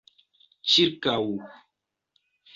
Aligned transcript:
ĉirkaŭ 0.71 1.19